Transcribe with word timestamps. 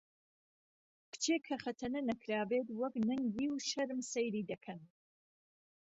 کچێک 1.11 1.41
کە 1.47 1.55
خەتەنە 1.63 2.01
نەکرابێت 2.09 2.67
وەک 2.79 2.93
نەنگی 3.07 3.47
و 3.51 3.63
شەرم 3.69 3.99
سەیری 4.11 4.47
دەکەن 4.51 4.79